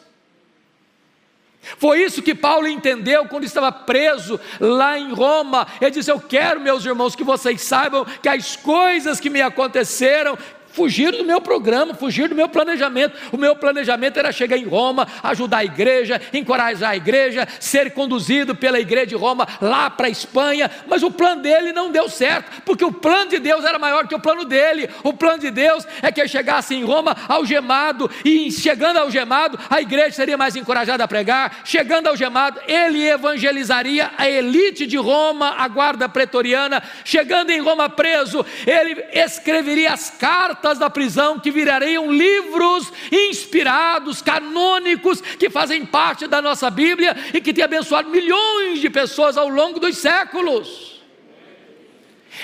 [1.78, 5.68] Foi isso que Paulo entendeu quando estava preso lá em Roma.
[5.80, 10.36] Ele disse: Eu quero, meus irmãos, que vocês saibam que as coisas que me aconteceram,
[10.72, 13.18] Fugir do meu programa, fugir do meu planejamento.
[13.32, 18.56] O meu planejamento era chegar em Roma, ajudar a igreja, encorajar a igreja, ser conduzido
[18.56, 20.72] pela igreja de Roma lá para a Espanha.
[20.88, 24.16] Mas o plano dele não deu certo, porque o plano de Deus era maior que
[24.16, 24.90] o plano dele.
[25.04, 29.82] O plano de Deus é que ele chegasse em Roma algemado, e chegando algemado, a
[29.82, 31.62] igreja seria mais encorajada a pregar.
[31.66, 36.82] Chegando algemado, ele evangelizaria a elite de Roma, a guarda pretoriana.
[37.04, 44.22] Chegando em Roma preso, ele escreveria as cartas portas da prisão que virariam livros inspirados,
[44.22, 49.50] canônicos, que fazem parte da nossa Bíblia e que têm abençoado milhões de pessoas ao
[49.50, 51.02] longo dos séculos.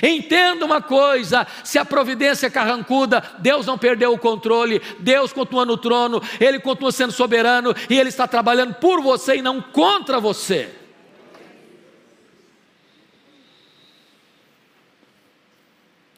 [0.01, 5.65] Entenda uma coisa: se a providência é carrancuda, Deus não perdeu o controle, Deus continua
[5.65, 10.19] no trono, Ele continua sendo soberano e Ele está trabalhando por você e não contra
[10.19, 10.73] você.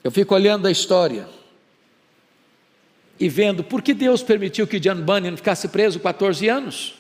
[0.02, 1.39] Eu fico olhando a história
[3.20, 6.96] e vendo por que Deus permitiu que John Bunyan ficasse preso 14 anos.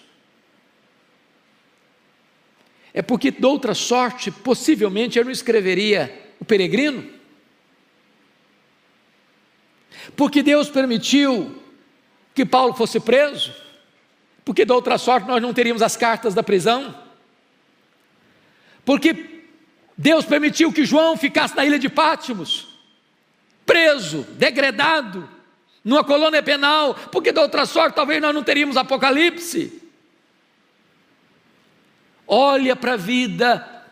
[2.93, 7.07] É porque, de outra sorte, possivelmente eu não escreveria O Peregrino.
[10.15, 11.61] Porque Deus permitiu
[12.33, 13.53] que Paulo fosse preso.
[14.43, 16.95] Porque, de outra sorte, nós não teríamos as cartas da prisão.
[18.83, 19.43] Porque
[19.97, 22.67] Deus permitiu que João ficasse na ilha de Pátimos,
[23.65, 25.38] preso, degradado
[25.83, 29.81] numa colônia penal, porque da outra sorte talvez nós não teríamos Apocalipse.
[32.27, 33.83] Olha para a vida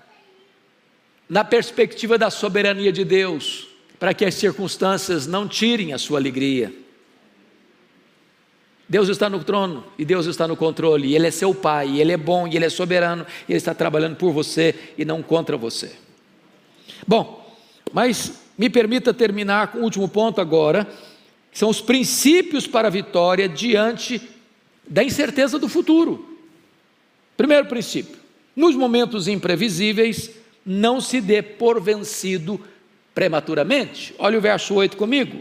[1.27, 3.67] na perspectiva da soberania de Deus,
[3.99, 6.73] para que as circunstâncias não tirem a sua alegria.
[8.89, 12.01] Deus está no trono e Deus está no controle, e Ele é seu Pai, e
[12.01, 15.21] Ele é bom, e Ele é soberano, e Ele está trabalhando por você e não
[15.21, 15.93] contra você.
[17.05, 17.53] Bom,
[17.91, 20.87] mas me permita terminar com o último ponto agora,
[21.51, 24.21] são os princípios para a vitória diante
[24.87, 26.37] da incerteza do futuro.
[27.35, 28.17] Primeiro princípio:
[28.55, 30.31] nos momentos imprevisíveis,
[30.65, 32.59] não se dê por vencido
[33.13, 34.13] prematuramente.
[34.17, 35.39] Olha o verso 8 comigo.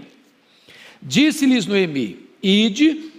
[1.00, 3.10] Disse-lhes Noemi: Ide,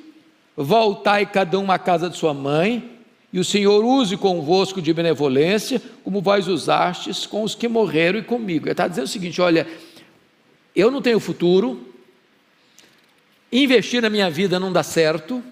[0.56, 2.92] voltai cada um à casa de sua mãe,
[3.32, 8.24] e o Senhor use convosco de benevolência, como vós usastes com os que morreram e
[8.24, 8.66] comigo.
[8.66, 9.68] Ele está dizendo o seguinte: olha,
[10.76, 11.94] eu não tenho futuro,
[13.52, 15.44] investir na minha vida não dá certo.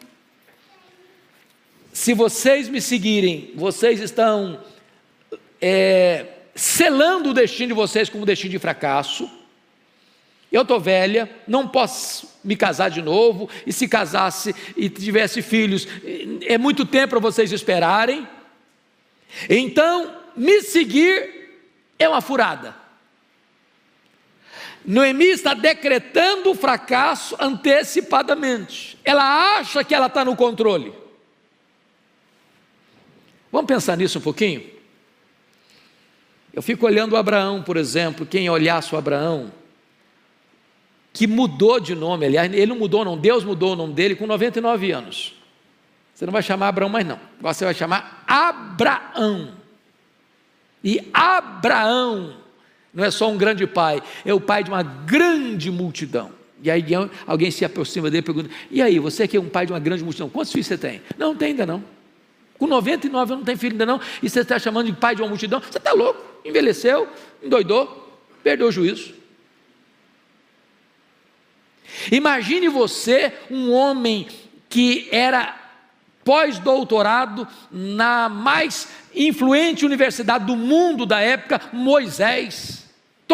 [1.94, 4.62] Se vocês me seguirem, vocês estão
[5.62, 9.30] é, selando o destino de vocês como destino de fracasso.
[10.52, 15.88] Eu estou velha, não posso me casar de novo, e se casasse e tivesse filhos,
[16.46, 18.28] é muito tempo para vocês esperarem.
[19.50, 21.50] Então, me seguir
[21.98, 22.85] é uma furada.
[24.86, 28.98] Noemi está decretando o fracasso antecipadamente.
[29.04, 30.94] Ela acha que ela está no controle.
[33.52, 34.64] Vamos pensar nisso um pouquinho?
[36.54, 39.52] Eu fico olhando Abraão, por exemplo, quem olhasse o Abraão,
[41.12, 44.28] que mudou de nome, aliás, ele não mudou, não, Deus mudou o nome dele com
[44.28, 45.34] 99 anos.
[46.14, 47.20] Você não vai chamar Abraão mais, não.
[47.42, 49.54] Você vai chamar Abraão.
[50.84, 52.45] E Abraão
[52.96, 56.32] não é só um grande pai, é o pai de uma grande multidão.
[56.64, 56.86] E aí
[57.28, 59.80] alguém se aproxima dele e pergunta: E aí, você que é um pai de uma
[59.80, 61.02] grande multidão, quantos filhos você tem?
[61.18, 61.84] Não, não tem ainda não.
[62.58, 64.00] Com 99 eu não tenho filho ainda não.
[64.24, 65.60] E você está chamando de pai de uma multidão?
[65.60, 66.24] Você está louco?
[66.46, 67.08] Envelheceu,
[67.44, 69.14] endoidou, perdeu o juízo.
[72.10, 74.28] Imagine você, um homem
[74.70, 75.54] que era
[76.24, 82.85] pós-doutorado na mais influente universidade do mundo da época, Moisés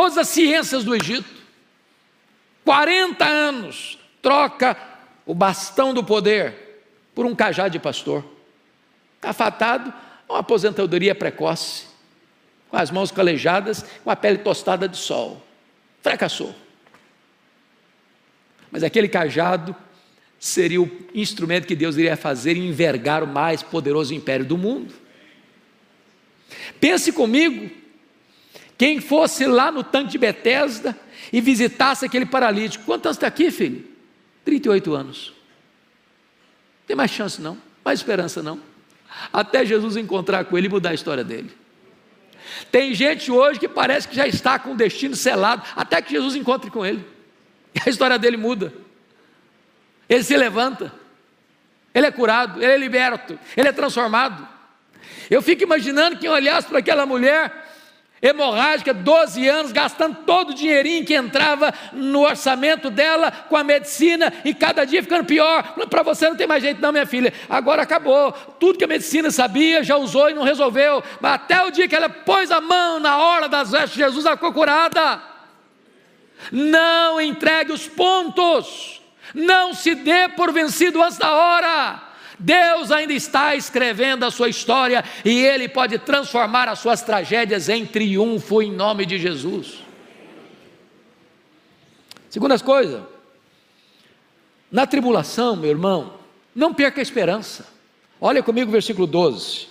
[0.01, 1.29] todas as ciências do Egito.
[2.65, 4.75] 40 anos, troca
[5.27, 6.55] o bastão do poder
[7.13, 8.25] por um cajado de pastor.
[9.21, 9.93] Afatado,
[10.27, 11.85] uma aposentadoria precoce,
[12.67, 15.45] com as mãos calejadas, com a pele tostada de sol.
[16.01, 16.55] Fracassou.
[18.71, 19.75] Mas aquele cajado
[20.39, 24.95] seria o instrumento que Deus iria fazer envergar o mais poderoso império do mundo.
[26.79, 27.69] Pense comigo
[28.81, 30.97] quem fosse lá no tanque de Betesda
[31.31, 33.87] e visitasse aquele paralítico, quantos anos está aqui, filho?
[34.43, 35.27] 38 anos.
[35.27, 38.59] Não tem mais chance não, mais esperança não.
[39.31, 41.55] Até Jesus encontrar com ele e mudar a história dele.
[42.71, 46.35] Tem gente hoje que parece que já está com o destino selado, até que Jesus
[46.35, 47.05] encontre com ele.
[47.75, 48.73] E a história dele muda.
[50.09, 50.91] Ele se levanta.
[51.93, 54.49] ele é curado, ele é liberto, ele é transformado.
[55.29, 57.60] Eu fico imaginando quem olhasse para aquela mulher
[58.21, 64.31] hemorrágica, 12 anos, gastando todo o dinheirinho que entrava no orçamento dela com a medicina
[64.45, 65.73] e cada dia ficando pior.
[65.89, 67.33] Para você não tem mais jeito, não, minha filha.
[67.49, 68.31] Agora acabou.
[68.59, 71.03] Tudo que a medicina sabia já usou e não resolveu.
[71.19, 74.25] Mas até o dia que ela pôs a mão na hora das vestes de Jesus,
[74.25, 75.21] ela ficou curada.
[76.51, 79.01] Não entregue os pontos.
[79.33, 82.10] Não se dê por vencido antes da hora.
[82.41, 87.85] Deus ainda está escrevendo a sua história e Ele pode transformar as suas tragédias em
[87.85, 89.83] triunfo em nome de Jesus.
[92.29, 93.07] Segunda coisa,
[94.71, 96.13] na tribulação, meu irmão,
[96.55, 97.67] não perca a esperança.
[98.19, 99.67] Olha comigo o versículo 12: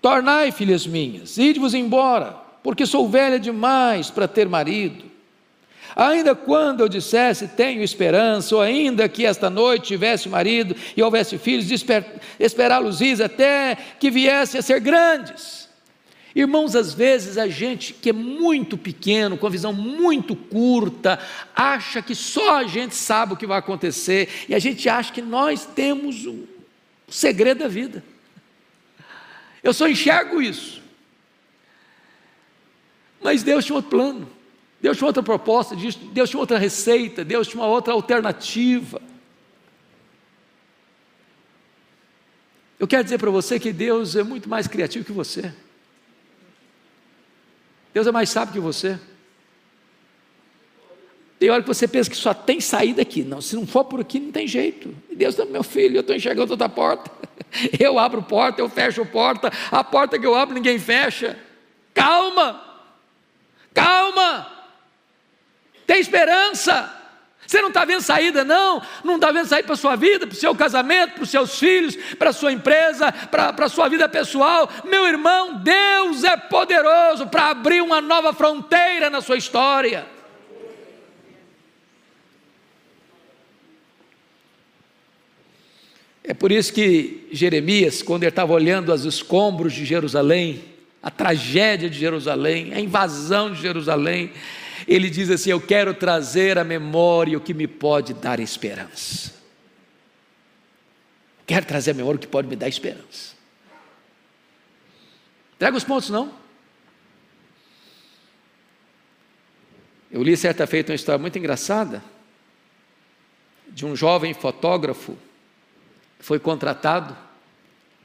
[0.00, 5.11] Tornai, filhas minhas, ide-vos embora, porque sou velha demais para ter marido
[5.94, 11.36] Ainda quando eu dissesse tenho esperança, ou ainda que esta noite tivesse marido e houvesse
[11.38, 11.70] filhos,
[12.38, 15.68] esperá-los até que viessem a ser grandes.
[16.34, 21.18] Irmãos, às vezes a gente que é muito pequeno, com a visão muito curta,
[21.54, 25.20] acha que só a gente sabe o que vai acontecer, e a gente acha que
[25.20, 26.48] nós temos o
[27.06, 28.02] segredo da vida.
[29.62, 30.80] Eu só enxergo isso.
[33.20, 34.26] Mas Deus tinha outro plano.
[34.82, 39.00] Deus tinha outra proposta, Deus tinha outra receita, Deus tinha uma outra alternativa.
[42.80, 45.54] Eu quero dizer para você que Deus é muito mais criativo que você.
[47.94, 48.98] Deus é mais sábio que você.
[51.38, 53.22] Tem hora que você pensa que só tem saída aqui.
[53.22, 54.92] Não, se não for por aqui, não tem jeito.
[55.08, 57.08] E Deus está, meu filho, eu estou enxergando outra porta.
[57.78, 59.52] Eu abro porta, eu fecho porta.
[59.70, 61.38] A porta que eu abro, ninguém fecha.
[61.92, 62.64] Calma,
[63.74, 64.61] calma.
[65.92, 66.90] Tem esperança.
[67.46, 68.80] Você não está vendo saída, não?
[69.04, 71.58] Não está vendo saída para a sua vida, para o seu casamento, para os seus
[71.58, 74.70] filhos, para a sua empresa, para, para a sua vida pessoal.
[74.86, 80.06] Meu irmão, Deus é poderoso para abrir uma nova fronteira na sua história.
[86.24, 90.64] É por isso que Jeremias, quando ele estava olhando os escombros de Jerusalém,
[91.02, 94.32] a tragédia de Jerusalém, a invasão de Jerusalém,
[94.86, 99.32] ele diz assim: Eu quero trazer à memória o que me pode dar esperança.
[101.46, 103.34] Quero trazer à memória o que pode me dar esperança.
[105.58, 106.32] Traga os pontos, não?
[110.10, 112.02] Eu li certa feita uma história muito engraçada
[113.68, 115.16] de um jovem fotógrafo
[116.18, 117.16] que foi contratado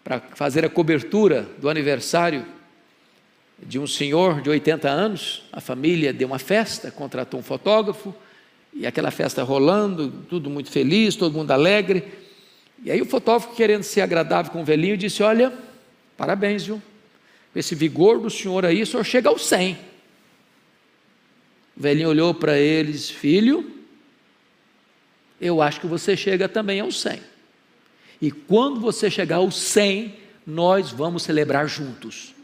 [0.03, 2.45] para fazer a cobertura do aniversário
[3.62, 8.14] de um senhor de 80 anos, a família deu uma festa, contratou um fotógrafo,
[8.74, 12.03] e aquela festa rolando, tudo muito feliz, todo mundo alegre.
[12.84, 15.51] E aí o fotógrafo, querendo ser agradável com o velhinho, disse: Olha,
[16.16, 16.82] parabéns, viu?
[17.51, 19.78] Com esse vigor do senhor aí, o senhor chega aos 100.
[21.76, 23.72] O velhinho olhou para eles: Filho,
[25.41, 27.20] eu acho que você chega também aos 100.
[28.22, 32.36] E quando você chegar aos 100, nós vamos celebrar juntos.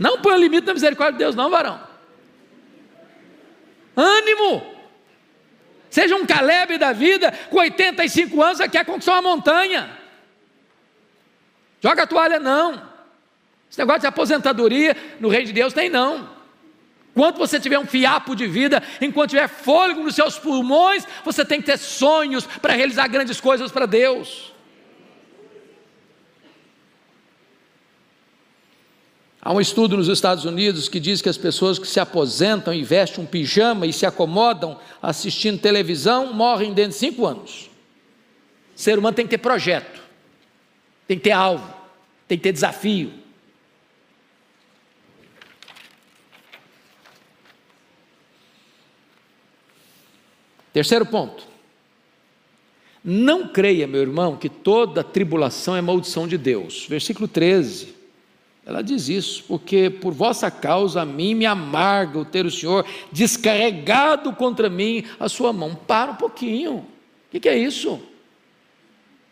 [0.00, 1.78] Não põe limite na misericórdia de Deus, não, varão.
[3.94, 4.74] Ânimo!
[5.90, 9.90] Seja um Caleb da vida, com 85 anos, quer conquistar uma montanha.
[11.82, 12.82] Joga a toalha, não.
[13.70, 16.30] Esse negócio de aposentadoria no reino de Deus tem não.
[17.14, 21.60] Enquanto você tiver um fiapo de vida, enquanto tiver fôlego nos seus pulmões, você tem
[21.60, 24.50] que ter sonhos para realizar grandes coisas para Deus.
[29.42, 32.82] Há um estudo nos Estados Unidos que diz que as pessoas que se aposentam e
[32.82, 37.70] vestem um pijama e se acomodam assistindo televisão morrem dentro de cinco anos.
[38.76, 40.00] O ser humano tem que ter projeto,
[41.08, 41.72] tem que ter alvo,
[42.28, 43.12] tem que ter desafio.
[50.70, 51.48] Terceiro ponto.
[53.02, 56.86] Não creia, meu irmão, que toda tribulação é maldição de Deus.
[56.86, 57.99] Versículo 13.
[58.70, 62.86] Ela diz isso, porque por vossa causa a mim me amarga o ter o Senhor
[63.10, 65.74] descarregado contra mim a sua mão.
[65.74, 66.74] Para um pouquinho.
[66.74, 66.86] O
[67.32, 68.00] que, que é isso?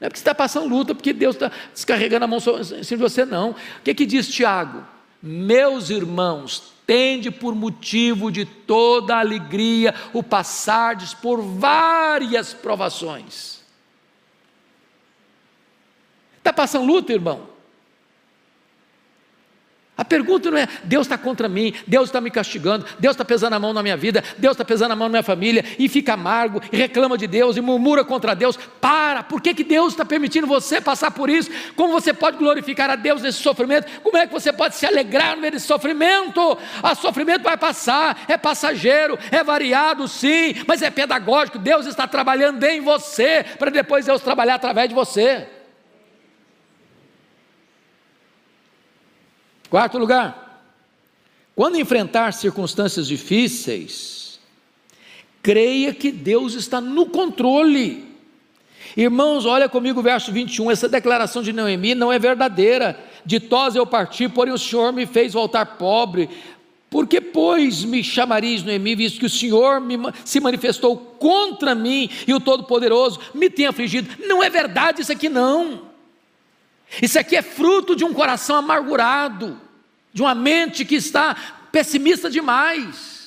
[0.00, 3.24] Não é porque você está passando luta, porque Deus está descarregando a mão de você,
[3.24, 3.50] não.
[3.50, 4.84] O que, que diz Tiago?
[5.22, 13.60] Meus irmãos, tende por motivo de toda alegria o passardes por várias provações.
[16.38, 17.57] Está passando luta, irmão?
[19.98, 23.54] A pergunta não é Deus está contra mim, Deus está me castigando, Deus está pesando
[23.54, 26.12] a mão na minha vida, Deus está pesando a mão na minha família, e fica
[26.12, 28.56] amargo, e reclama de Deus, e murmura contra Deus.
[28.80, 31.50] Para, por que, que Deus está permitindo você passar por isso?
[31.74, 33.88] Como você pode glorificar a Deus nesse sofrimento?
[34.00, 36.56] Como é que você pode se alegrar no meio desse sofrimento?
[36.80, 41.58] A sofrimento vai passar, é passageiro, é variado, sim, mas é pedagógico.
[41.58, 45.57] Deus está trabalhando em você, para depois Deus trabalhar através de você.
[49.70, 50.62] Quarto lugar,
[51.54, 54.40] quando enfrentar circunstâncias difíceis,
[55.42, 58.06] creia que Deus está no controle.
[58.96, 62.98] Irmãos, olha comigo o verso 21, essa declaração de Noemi não é verdadeira.
[63.24, 66.30] De Tos eu parti, porém o Senhor me fez voltar pobre.
[66.88, 72.08] Por que, pois, me chamareis, Noemi, visto que o Senhor me, se manifestou contra mim
[72.26, 74.08] e o Todo-Poderoso me tem afligido?
[74.26, 75.87] Não é verdade isso aqui, não.
[77.02, 79.60] Isso aqui é fruto de um coração amargurado,
[80.12, 81.34] de uma mente que está
[81.70, 83.18] pessimista demais.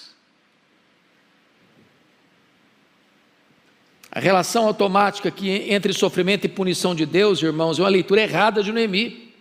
[4.12, 8.62] A relação automática aqui entre sofrimento e punição de Deus, irmãos, é uma leitura errada
[8.62, 9.34] de Noemi.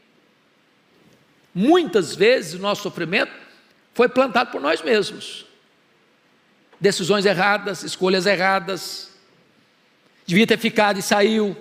[1.52, 3.32] Muitas vezes o nosso sofrimento
[3.92, 5.44] foi plantado por nós mesmos.
[6.80, 9.10] Decisões erradas, escolhas erradas.
[10.24, 11.56] Devia ter ficado e saiu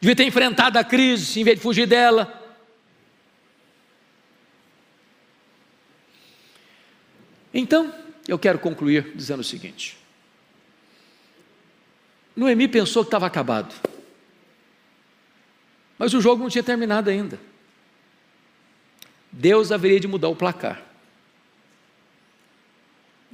[0.00, 2.34] devia ter enfrentado a crise em vez de fugir dela.
[7.52, 7.92] Então,
[8.26, 9.98] eu quero concluir dizendo o seguinte:
[12.36, 13.74] Noemi pensou que estava acabado,
[15.98, 17.40] mas o jogo não tinha terminado ainda.
[19.30, 20.82] Deus haveria de mudar o placar.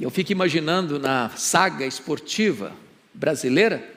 [0.01, 2.73] Eu fico imaginando na saga esportiva
[3.13, 3.94] brasileira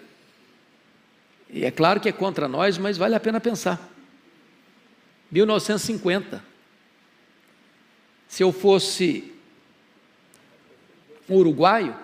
[1.50, 3.90] e é claro que é contra nós, mas vale a pena pensar.
[5.32, 6.44] 1950.
[8.28, 9.34] Se eu fosse
[11.30, 11.96] um uruguaio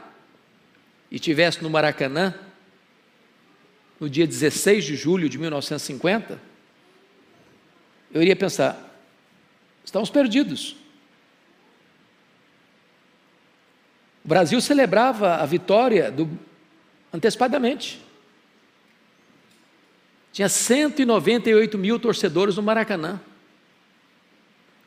[1.12, 2.34] e tivesse no Maracanã
[4.00, 6.40] no dia 16 de julho de 1950,
[8.14, 8.98] eu iria pensar:
[9.84, 10.76] estamos perdidos.
[14.24, 16.30] O Brasil celebrava a vitória do,
[17.14, 18.02] antecipadamente.
[20.34, 23.22] Tinha 198 mil torcedores no Maracanã.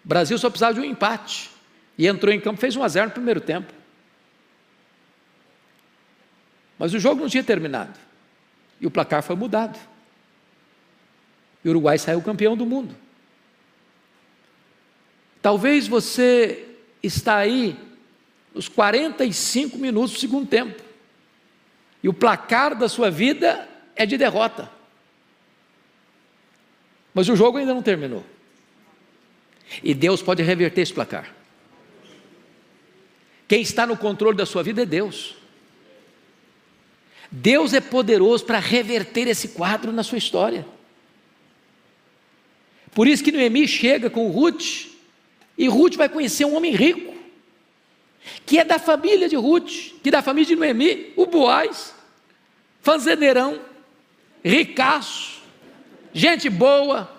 [0.04, 1.50] O Brasil só precisava de um empate.
[1.96, 3.72] E entrou em campo, fez 1 a 0 no primeiro tempo.
[6.76, 7.96] Mas o jogo não tinha terminado.
[8.80, 9.78] E o placar foi mudado.
[11.64, 12.94] E o Uruguai saiu campeão do mundo.
[15.40, 16.66] Talvez você
[17.00, 17.78] está aí
[18.52, 20.82] nos 45 minutos do segundo tempo.
[22.02, 24.75] E o placar da sua vida é de derrota.
[27.16, 28.22] Mas o jogo ainda não terminou.
[29.82, 31.34] E Deus pode reverter esse placar.
[33.48, 35.34] Quem está no controle da sua vida é Deus.
[37.30, 40.66] Deus é poderoso para reverter esse quadro na sua história.
[42.94, 44.88] Por isso que Noemi chega com Ruth,
[45.56, 47.14] e Ruth vai conhecer um homem rico,
[48.44, 51.94] que é da família de Ruth, que é da família de Noemi, o Boaz,
[52.82, 53.58] fazendeirão,
[54.44, 55.35] ricaço,
[56.16, 57.14] gente boa,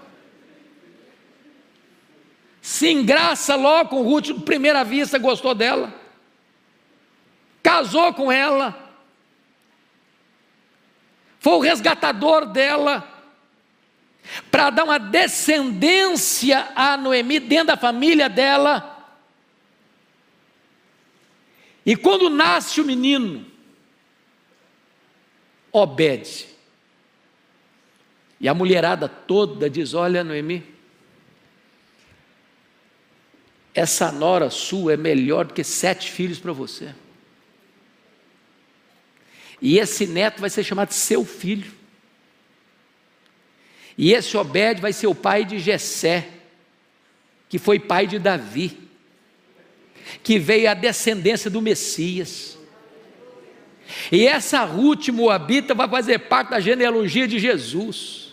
[2.60, 5.94] se engraça logo com Ruth, primeira vista gostou dela,
[7.62, 8.92] casou com ela,
[11.40, 13.08] foi o resgatador dela,
[14.50, 18.96] para dar uma descendência a Noemi dentro da família dela.
[21.86, 23.46] E quando nasce o menino,
[25.72, 26.57] Obede,
[28.40, 30.64] e a mulherada toda diz: Olha, Noemi,
[33.74, 36.94] essa nora sua é melhor do que sete filhos para você.
[39.62, 41.72] E esse neto vai ser chamado seu filho.
[43.98, 46.28] E esse Obed vai ser o pai de Jessé,
[47.50, 48.78] que foi pai de Davi,
[50.22, 52.58] que veio a descendência do Messias.
[54.12, 58.27] E essa Ruth Moabita vai fazer parte da genealogia de Jesus.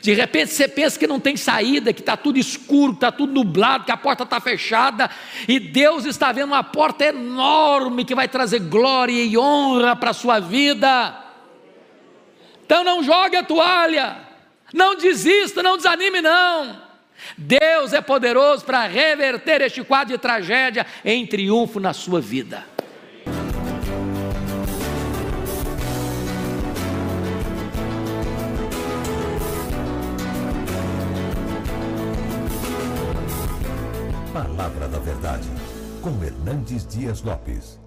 [0.00, 3.84] De repente você pensa que não tem saída, que está tudo escuro, está tudo nublado,
[3.84, 5.10] que a porta está fechada,
[5.48, 10.14] e Deus está vendo uma porta enorme que vai trazer glória e honra para a
[10.14, 11.24] sua vida.
[12.64, 14.16] Então não jogue a toalha,
[14.72, 16.90] não desista, não desanime, não.
[17.36, 22.64] Deus é poderoso para reverter este quadro de tragédia em triunfo na sua vida.
[36.00, 37.79] Com Hernandes Dias Lopes.